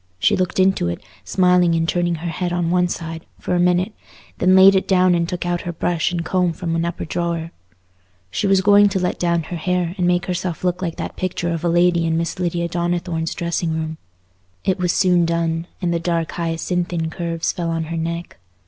She 0.17 0.35
looked 0.35 0.59
into 0.59 0.87
it, 0.87 0.99
smiling 1.23 1.75
and 1.75 1.87
turning 1.87 2.15
her 2.15 2.29
head 2.31 2.51
on 2.51 2.71
one 2.71 2.87
side, 2.87 3.23
for 3.37 3.53
a 3.53 3.59
minute, 3.59 3.93
then 4.39 4.55
laid 4.55 4.73
it 4.75 4.87
down 4.87 5.13
and 5.13 5.29
took 5.29 5.45
out 5.45 5.61
her 5.61 5.71
brush 5.71 6.11
and 6.11 6.25
comb 6.25 6.53
from 6.53 6.75
an 6.75 6.85
upper 6.85 7.05
drawer. 7.05 7.51
She 8.31 8.47
was 8.47 8.61
going 8.61 8.89
to 8.89 8.99
let 8.99 9.19
down 9.19 9.43
her 9.43 9.57
hair, 9.57 9.93
and 9.99 10.07
make 10.07 10.25
herself 10.25 10.63
look 10.63 10.81
like 10.81 10.95
that 10.95 11.17
picture 11.17 11.51
of 11.53 11.63
a 11.63 11.69
lady 11.69 12.03
in 12.07 12.17
Miss 12.17 12.39
Lydia 12.39 12.67
Donnithorne's 12.67 13.35
dressing 13.35 13.73
room. 13.75 13.99
It 14.65 14.79
was 14.79 14.91
soon 14.91 15.23
done, 15.23 15.67
and 15.83 15.93
the 15.93 15.99
dark 15.99 16.31
hyacinthine 16.31 17.11
curves 17.11 17.51
fell 17.51 17.69
on 17.69 17.83
her 17.83 17.97
neck. 17.97 18.39